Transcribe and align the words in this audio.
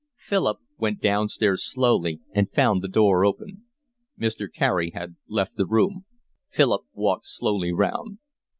Philip 0.17 0.57
went 0.79 0.99
downstairs 0.99 1.63
slowly 1.63 2.21
and 2.31 2.49
found 2.51 2.81
the 2.81 2.87
door 2.87 3.23
open. 3.23 3.65
Mr. 4.19 4.51
Carey 4.51 4.89
had 4.95 5.15
left 5.27 5.57
the 5.57 5.67
room. 5.67 6.05
Philip 6.49 6.81
walked 6.93 7.27
slowly 7.27 7.71
round. 7.71 8.17